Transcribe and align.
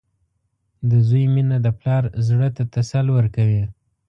•د 0.89 0.91
زوی 1.07 1.23
مینه 1.33 1.57
د 1.65 1.67
پلار 1.79 2.03
زړۀ 2.27 2.49
ته 2.55 2.63
تسل 2.73 3.05
ورکوي. 3.17 3.63